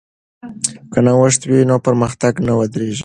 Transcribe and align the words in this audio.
که 0.91 0.99
نوښت 1.05 1.41
وي 1.49 1.59
نو 1.69 1.75
پرمختګ 1.87 2.33
نه 2.47 2.53
ودریږي. 2.59 2.99